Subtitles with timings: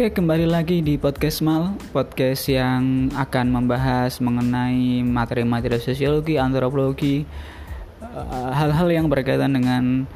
[0.00, 7.28] Oke, kembali lagi di podcast Mal, podcast yang akan membahas mengenai materi-materi sosiologi, antropologi,
[8.00, 10.08] eh, hal-hal yang berkaitan dengan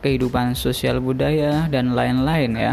[0.00, 2.72] kehidupan sosial budaya dan lain-lain ya.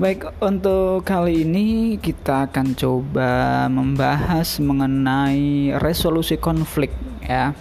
[0.00, 7.52] Baik, untuk kali ini kita akan coba membahas mengenai resolusi konflik ya.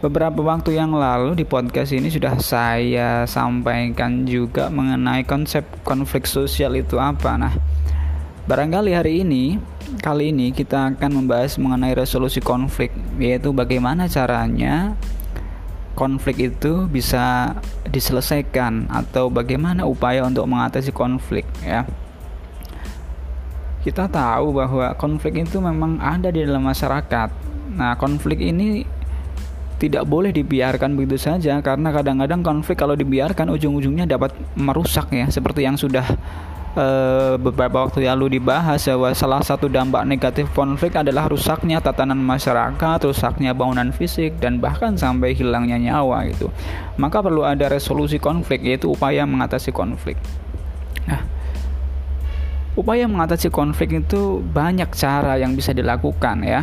[0.00, 6.72] Beberapa waktu yang lalu di podcast ini sudah saya sampaikan juga mengenai konsep konflik sosial
[6.72, 7.36] itu apa.
[7.36, 7.52] Nah,
[8.48, 9.60] barangkali hari ini,
[10.00, 12.88] kali ini kita akan membahas mengenai resolusi konflik,
[13.20, 14.96] yaitu bagaimana caranya
[15.92, 17.52] konflik itu bisa
[17.92, 21.84] diselesaikan atau bagaimana upaya untuk mengatasi konflik ya.
[23.84, 27.28] Kita tahu bahwa konflik itu memang ada di dalam masyarakat.
[27.76, 28.96] Nah, konflik ini
[29.80, 35.64] tidak boleh dibiarkan begitu saja karena kadang-kadang konflik kalau dibiarkan ujung-ujungnya dapat merusak ya seperti
[35.64, 36.04] yang sudah
[36.76, 42.98] uh, beberapa waktu lalu dibahas bahwa salah satu dampak negatif konflik adalah rusaknya tatanan masyarakat,
[43.06, 46.52] rusaknya bangunan fisik dan bahkan sampai hilangnya nyawa gitu.
[47.00, 50.20] Maka perlu ada resolusi konflik yaitu upaya mengatasi konflik.
[51.08, 51.24] Nah,
[52.76, 56.62] upaya mengatasi konflik itu banyak cara yang bisa dilakukan ya.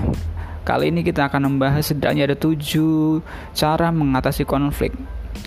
[0.67, 3.23] Kali ini kita akan membahas setidaknya ada tujuh
[3.55, 4.91] cara mengatasi konflik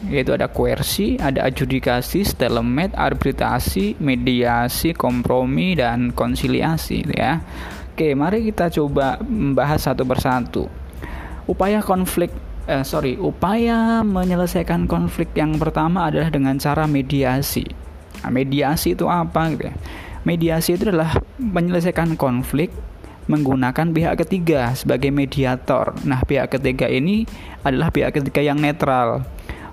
[0.08, 7.36] yaitu ada koersi, ada adjudikasi, stalemate, arbitrasi, mediasi, kompromi, dan konsiliasi ya.
[7.92, 10.64] Oke, mari kita coba membahas satu persatu.
[11.44, 12.32] Upaya konflik
[12.64, 17.68] eh, sorry, upaya menyelesaikan konflik yang pertama adalah dengan cara mediasi.
[18.24, 19.74] Nah, mediasi itu apa gitu ya?
[20.24, 22.72] Mediasi itu adalah menyelesaikan konflik
[23.30, 25.94] menggunakan pihak ketiga sebagai mediator.
[26.02, 27.22] Nah, pihak ketiga ini
[27.62, 29.22] adalah pihak ketiga yang netral.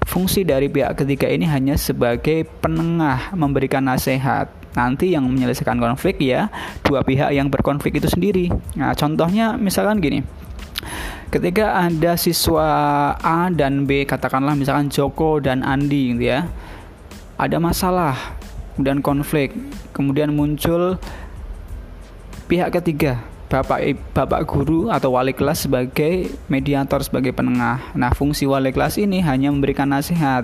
[0.05, 4.53] Fungsi dari pihak ketiga ini hanya sebagai penengah memberikan nasihat.
[4.77, 6.53] Nanti yang menyelesaikan konflik ya
[6.85, 8.53] dua pihak yang berkonflik itu sendiri.
[8.77, 10.21] Nah, contohnya misalkan gini.
[11.27, 12.69] Ketika ada siswa
[13.19, 16.47] A dan B, katakanlah misalkan Joko dan Andi gitu ya.
[17.35, 18.15] Ada masalah
[18.79, 19.51] dan konflik,
[19.91, 21.01] kemudian muncul
[22.47, 27.79] pihak ketiga bapak bapak guru atau wali kelas sebagai mediator sebagai penengah.
[27.95, 30.43] Nah, fungsi wali kelas ini hanya memberikan nasihat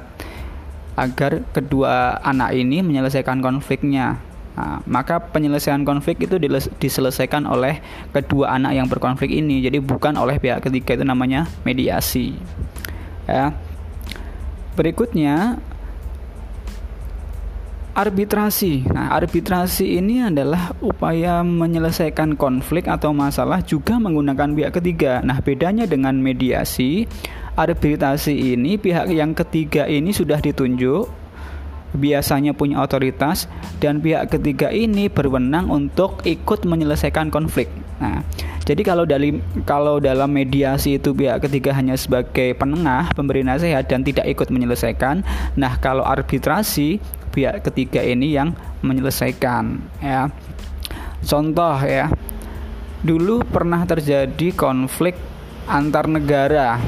[0.96, 4.22] agar kedua anak ini menyelesaikan konfliknya.
[4.54, 6.38] Nah, maka penyelesaian konflik itu
[6.78, 7.82] diselesaikan oleh
[8.14, 9.66] kedua anak yang berkonflik ini.
[9.66, 12.38] Jadi bukan oleh pihak ketiga itu namanya mediasi.
[13.26, 13.58] Ya.
[14.78, 15.58] Berikutnya
[17.94, 18.90] Arbitrasi.
[18.90, 25.22] Nah, arbitrasi ini adalah upaya menyelesaikan konflik atau masalah juga menggunakan pihak ketiga.
[25.22, 27.06] Nah, bedanya dengan mediasi,
[27.54, 31.06] arbitrasi ini pihak yang ketiga ini sudah ditunjuk
[31.94, 33.46] biasanya punya otoritas
[33.78, 37.70] dan pihak ketiga ini berwenang untuk ikut menyelesaikan konflik.
[38.02, 38.26] Nah,
[38.64, 44.08] jadi kalau dari kalau dalam mediasi itu pihak ketiga hanya sebagai penengah, pemberi nasihat dan
[44.08, 45.20] tidak ikut menyelesaikan.
[45.60, 47.04] Nah, kalau arbitrasi
[47.36, 50.32] pihak ketiga ini yang menyelesaikan ya.
[51.28, 52.08] Contoh ya.
[53.04, 55.20] Dulu pernah terjadi konflik
[55.68, 56.80] antar negara.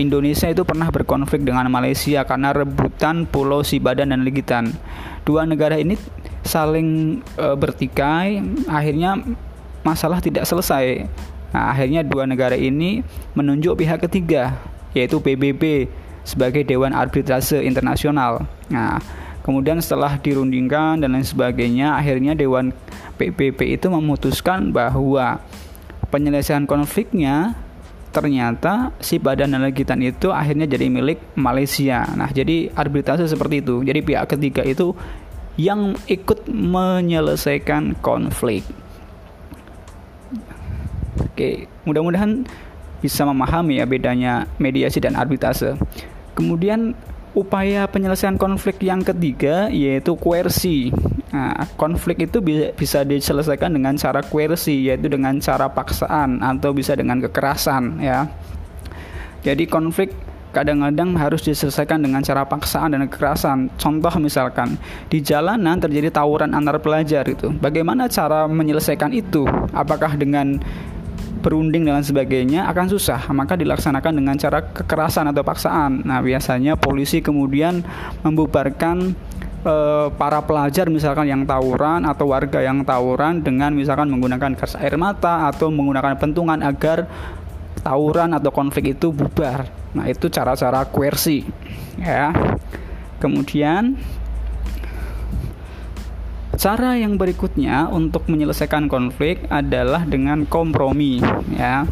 [0.00, 4.72] Indonesia itu pernah berkonflik dengan Malaysia karena rebutan Pulau Sibadan dan Legitan.
[5.24, 5.96] Dua negara ini
[6.44, 9.16] saling e, bertikai, akhirnya
[9.86, 11.06] masalah tidak selesai.
[11.54, 13.06] Nah, akhirnya dua negara ini
[13.38, 14.58] menunjuk pihak ketiga,
[14.98, 15.86] yaitu PBB
[16.26, 18.42] sebagai Dewan Arbitrase Internasional.
[18.66, 18.98] Nah,
[19.46, 22.74] Kemudian setelah dirundingkan dan lain sebagainya, akhirnya Dewan
[23.14, 25.38] PBB itu memutuskan bahwa
[26.10, 27.54] penyelesaian konfliknya
[28.10, 32.02] ternyata si badan legitan itu akhirnya jadi milik Malaysia.
[32.18, 33.86] Nah, jadi arbitrase seperti itu.
[33.86, 34.98] Jadi pihak ketiga itu
[35.54, 38.66] yang ikut menyelesaikan konflik.
[41.20, 42.44] Oke, mudah-mudahan
[43.00, 45.76] bisa memahami ya bedanya mediasi dan arbitrase.
[46.36, 46.96] Kemudian
[47.36, 50.88] upaya penyelesaian konflik yang ketiga yaitu koersi.
[51.36, 52.40] Nah, konflik itu
[52.72, 58.24] bisa diselesaikan dengan cara koersi yaitu dengan cara paksaan atau bisa dengan kekerasan ya.
[59.44, 60.10] Jadi konflik
[60.56, 63.68] kadang-kadang harus diselesaikan dengan cara paksaan dan kekerasan.
[63.76, 64.80] Contoh misalkan
[65.12, 67.52] di jalanan terjadi tawuran antar pelajar itu.
[67.60, 69.44] Bagaimana cara menyelesaikan itu?
[69.76, 70.56] Apakah dengan
[71.46, 76.02] berunding dan sebagainya akan susah maka dilaksanakan dengan cara kekerasan atau paksaan.
[76.02, 77.86] Nah biasanya polisi kemudian
[78.26, 79.14] membubarkan
[79.62, 79.74] e,
[80.18, 85.46] para pelajar misalkan yang tawuran atau warga yang tawuran dengan misalkan menggunakan gas air mata
[85.46, 87.06] atau menggunakan pentungan agar
[87.86, 89.70] tawuran atau konflik itu bubar.
[89.94, 91.46] Nah itu cara-cara koersi
[91.94, 92.34] ya.
[93.22, 93.94] Kemudian
[96.66, 101.22] cara yang berikutnya untuk menyelesaikan konflik adalah dengan kompromi
[101.54, 101.86] ya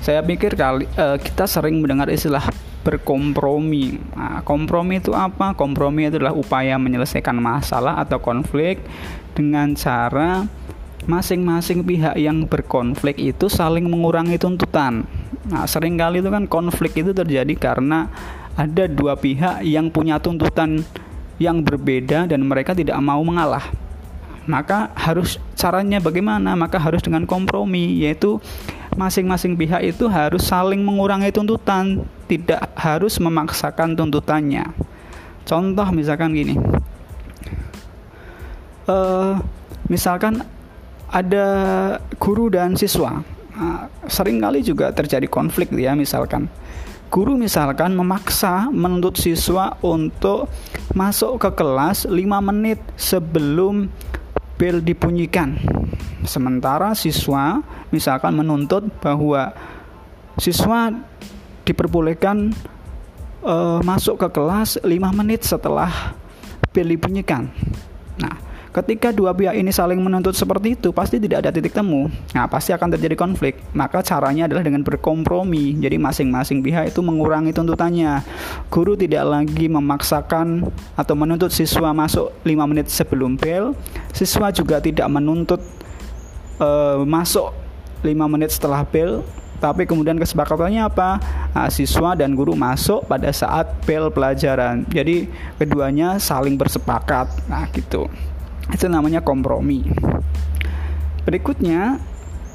[0.00, 2.48] saya pikir kali uh, kita sering mendengar istilah
[2.88, 4.00] berkompromi.
[4.16, 5.52] Nah, kompromi itu apa?
[5.52, 8.80] Kompromi itu adalah upaya menyelesaikan masalah atau konflik
[9.36, 10.48] dengan cara
[11.04, 15.04] masing-masing pihak yang berkonflik itu saling mengurangi tuntutan.
[15.52, 18.08] Nah, sering kali itu kan konflik itu terjadi karena
[18.56, 20.80] ada dua pihak yang punya tuntutan
[21.36, 23.87] yang berbeda dan mereka tidak mau mengalah.
[24.48, 26.56] Maka harus caranya bagaimana?
[26.56, 28.40] Maka harus dengan kompromi, yaitu
[28.96, 34.64] masing-masing pihak itu harus saling mengurangi tuntutan, tidak harus memaksakan tuntutannya.
[35.44, 36.56] Contoh misalkan gini,
[38.88, 39.36] uh,
[39.92, 40.40] misalkan
[41.12, 41.46] ada
[42.16, 43.20] guru dan siswa,
[43.52, 46.48] uh, sering kali juga terjadi konflik ya misalkan.
[47.08, 50.52] Guru misalkan memaksa menuntut siswa untuk
[50.92, 52.12] masuk ke kelas 5
[52.44, 53.88] menit sebelum
[54.58, 55.54] bel dibunyikan.
[56.26, 57.62] Sementara siswa
[57.94, 59.54] misalkan menuntut bahwa
[60.36, 60.92] siswa
[61.62, 62.52] diperbolehkan
[63.46, 66.12] uh, masuk ke kelas 5 menit setelah
[66.74, 67.48] bel dibunyikan.
[68.68, 72.12] Ketika dua pihak ini saling menuntut seperti itu, pasti tidak ada titik temu.
[72.36, 73.56] Nah, pasti akan terjadi konflik.
[73.72, 75.80] Maka caranya adalah dengan berkompromi.
[75.80, 78.20] Jadi masing-masing pihak itu mengurangi tuntutannya.
[78.68, 83.72] Guru tidak lagi memaksakan atau menuntut siswa masuk 5 menit sebelum bel.
[84.12, 85.64] Siswa juga tidak menuntut
[86.60, 87.56] uh, masuk
[88.04, 89.24] 5 menit setelah bel
[89.58, 91.18] tapi kemudian kesepakatannya apa?
[91.50, 94.86] Nah, siswa dan guru masuk pada saat bel pelajaran.
[94.86, 95.26] Jadi
[95.58, 97.26] keduanya saling bersepakat.
[97.50, 98.06] Nah, gitu.
[98.72, 99.84] Itu namanya kompromi.
[101.24, 102.00] Berikutnya,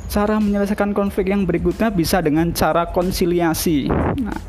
[0.10, 3.90] cara menyelesaikan konflik yang berikutnya bisa dengan cara konsiliasi.
[4.22, 4.40] Nah,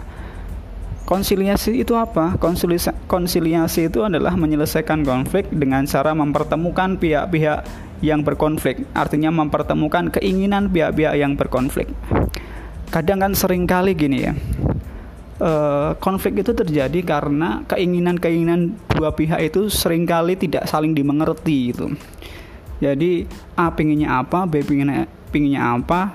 [1.08, 2.36] konsiliasi itu apa?
[2.40, 7.64] Konsiliasi, konsiliasi itu adalah menyelesaikan konflik dengan cara mempertemukan pihak-pihak
[8.04, 8.84] yang berkonflik.
[8.92, 11.88] Artinya mempertemukan keinginan pihak-pihak yang berkonflik.
[12.92, 14.32] Kadang kan sering kali gini ya.
[15.34, 21.90] Uh, konflik itu terjadi karena keinginan-keinginan dua pihak itu sering kali tidak saling dimengerti itu.
[22.78, 23.26] Jadi
[23.58, 26.14] A pinginnya apa, B pinginnya, pinginnya apa,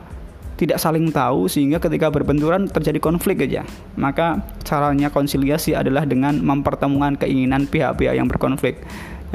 [0.56, 3.68] tidak saling tahu sehingga ketika berbenturan terjadi konflik aja.
[4.00, 8.80] Maka caranya konsiliasi adalah dengan mempertemukan keinginan pihak-pihak yang berkonflik.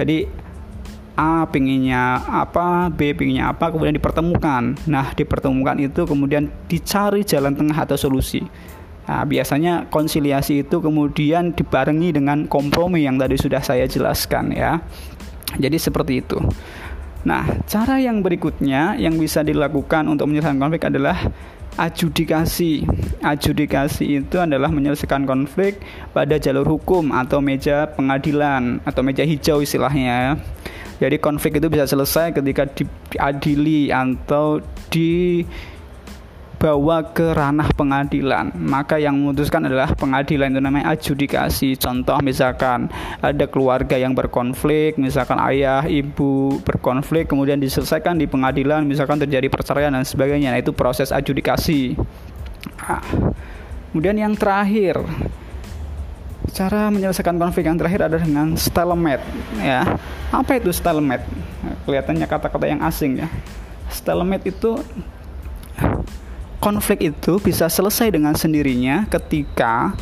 [0.01, 0.25] Jadi
[1.17, 4.81] A pinginnya apa, B pinginnya apa, kemudian dipertemukan.
[4.89, 8.45] Nah, dipertemukan itu kemudian dicari jalan tengah atau solusi.
[9.05, 14.81] Nah, biasanya konsiliasi itu kemudian dibarengi dengan kompromi yang tadi sudah saya jelaskan ya.
[15.61, 16.41] Jadi seperti itu.
[17.25, 21.17] Nah, cara yang berikutnya yang bisa dilakukan untuk menyelesaikan konflik adalah
[21.81, 22.85] adjudikasi.
[23.25, 25.81] Adjudikasi itu adalah menyelesaikan konflik
[26.13, 30.37] pada jalur hukum atau meja pengadilan atau meja hijau istilahnya.
[31.03, 34.63] Jadi konflik itu bisa selesai ketika diadili atau
[34.93, 35.43] di
[36.65, 38.49] dibawa ke ranah pengadilan.
[38.57, 41.77] Maka yang memutuskan adalah pengadilan itu namanya adjudikasi.
[41.77, 42.89] Contoh misalkan
[43.21, 49.93] ada keluarga yang berkonflik misalkan ayah ibu berkonflik kemudian diselesaikan di pengadilan misalkan terjadi perceraian
[49.93, 50.57] dan sebagainya.
[50.57, 52.01] Nah, itu proses adjudikasi.
[52.81, 53.05] Nah,
[53.93, 55.05] kemudian yang terakhir
[56.49, 59.25] cara menyelesaikan konflik yang terakhir adalah dengan stalemate
[59.61, 60.01] ya.
[60.33, 61.29] Apa itu stalemate
[61.85, 63.29] kelihatannya kata-kata yang asing ya.
[63.93, 64.81] Stalemate itu
[66.65, 69.93] konflik itu bisa selesai dengan sendirinya ketika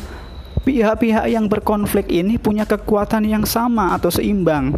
[0.63, 4.71] pihak-pihak yang berkonflik ini punya kekuatan yang sama atau seimbang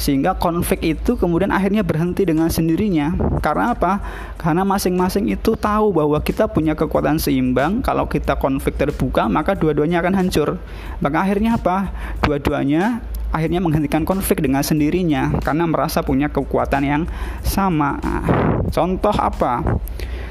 [0.00, 3.12] sehingga konflik itu kemudian akhirnya berhenti dengan sendirinya
[3.44, 4.00] karena apa?
[4.40, 10.00] Karena masing-masing itu tahu bahwa kita punya kekuatan seimbang kalau kita konflik terbuka maka dua-duanya
[10.00, 10.56] akan hancur
[11.04, 11.92] maka akhirnya apa?
[12.24, 17.02] Dua-duanya akhirnya menghentikan konflik dengan sendirinya karena merasa punya kekuatan yang
[17.44, 18.24] sama nah,
[18.72, 19.60] contoh apa?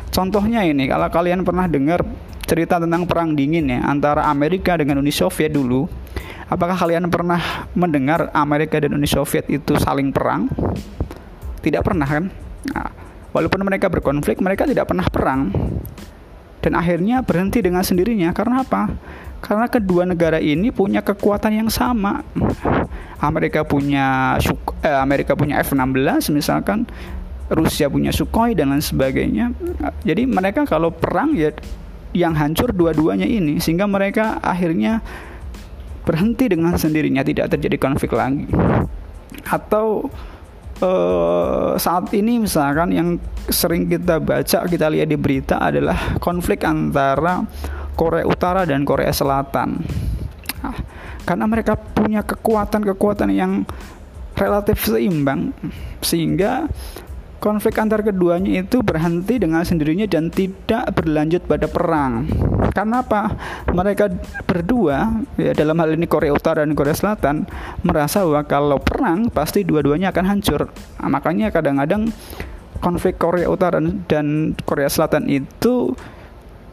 [0.10, 2.02] Contohnya ini, kalau kalian pernah dengar
[2.50, 5.86] cerita tentang perang dingin ya antara Amerika dengan Uni Soviet dulu,
[6.50, 10.50] apakah kalian pernah mendengar Amerika dan Uni Soviet itu saling perang?
[11.62, 12.26] Tidak pernah kan?
[12.74, 12.90] Nah,
[13.32, 15.54] walaupun mereka berkonflik, mereka tidak pernah perang.
[16.60, 18.92] Dan akhirnya berhenti dengan sendirinya karena apa?
[19.40, 22.20] Karena kedua negara ini punya kekuatan yang sama.
[23.20, 24.36] Amerika punya
[24.84, 26.88] eh, Amerika punya F-16 misalkan
[27.50, 29.52] Rusia punya Sukhoi dan lain sebagainya.
[30.06, 31.50] Jadi mereka kalau perang ya
[32.14, 35.02] yang hancur dua-duanya ini sehingga mereka akhirnya
[36.06, 38.50] berhenti dengan sendirinya tidak terjadi konflik lagi.
[39.46, 40.10] Atau
[40.82, 43.10] uh, saat ini misalkan yang
[43.50, 47.46] sering kita baca kita lihat di berita adalah konflik antara
[47.94, 49.82] Korea Utara dan Korea Selatan.
[50.60, 50.78] Nah,
[51.26, 53.66] karena mereka punya kekuatan-kekuatan yang
[54.40, 55.52] relatif seimbang
[56.00, 56.66] sehingga
[57.40, 62.28] konflik antar keduanya itu berhenti dengan sendirinya dan tidak berlanjut pada perang.
[62.76, 63.34] Karena apa?
[63.72, 64.12] Mereka
[64.46, 67.48] berdua, ya dalam hal ini Korea Utara dan Korea Selatan,
[67.82, 70.70] merasa bahwa kalau perang pasti dua-duanya akan hancur.
[71.02, 72.12] Nah, makanya kadang-kadang
[72.84, 75.96] konflik Korea Utara dan Korea Selatan itu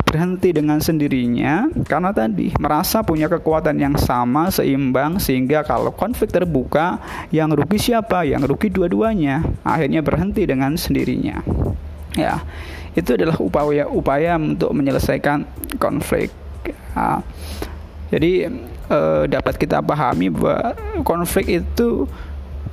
[0.07, 7.03] berhenti dengan sendirinya karena tadi merasa punya kekuatan yang sama seimbang sehingga kalau konflik terbuka
[7.35, 8.23] yang rugi siapa?
[8.23, 9.43] Yang rugi dua-duanya.
[9.67, 11.43] Akhirnya berhenti dengan sendirinya.
[12.15, 12.41] Ya
[12.97, 15.45] itu adalah upaya-upaya untuk menyelesaikan
[15.77, 16.33] konflik.
[16.97, 17.21] Ya.
[18.09, 18.49] jadi
[18.89, 20.73] eh, dapat kita pahami bahwa
[21.05, 22.09] konflik itu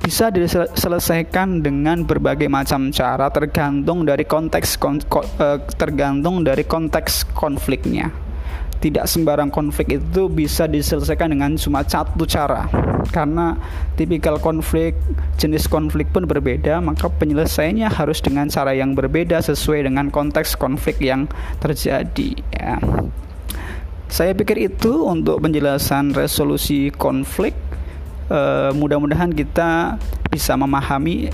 [0.04, 7.32] bisa diselesaikan dengan berbagai macam cara tergantung dari konteks kon, ko, uh, tergantung dari konteks
[7.32, 8.12] konfliknya.
[8.84, 12.68] Tidak sembarang konflik itu bisa diselesaikan dengan cuma satu cara.
[13.08, 13.56] Karena
[13.96, 14.92] tipikal konflik,
[15.40, 21.00] jenis konflik pun berbeda, maka penyelesaiannya harus dengan cara yang berbeda sesuai dengan konteks konflik
[21.00, 21.24] yang
[21.64, 22.76] terjadi ya.
[24.12, 27.56] Saya pikir itu untuk penjelasan resolusi konflik
[28.30, 29.96] uh, mudah-mudahan kita
[30.30, 31.32] bisa memahami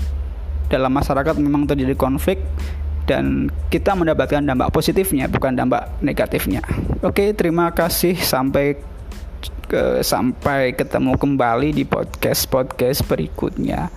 [0.71, 2.39] dalam masyarakat memang terjadi konflik
[3.03, 6.63] dan kita mendapatkan dampak positifnya bukan dampak negatifnya.
[7.03, 8.79] Oke, terima kasih sampai
[9.67, 13.91] ke sampai ketemu kembali di podcast podcast berikutnya.